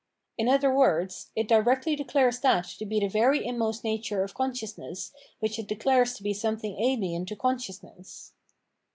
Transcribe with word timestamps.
In 0.35 0.49
other 0.49 0.73
words, 0.73 1.29
it 1.35 1.47
directly 1.47 1.95
de 1.95 2.03
clares 2.03 2.39
that 2.39 2.65
to 2.79 2.87
be 2.87 2.99
the 2.99 3.07
very 3.07 3.45
inmost 3.45 3.83
nature 3.83 4.23
of 4.23 4.33
conscious 4.33 4.75
ness 4.75 5.13
which 5.37 5.59
it 5.59 5.67
declares 5.67 6.15
to 6.15 6.23
be 6.23 6.33
something 6.33 6.75
ahen 6.77 7.27
to 7.27 7.35
con 7.35 7.59
sciousness. 7.59 8.31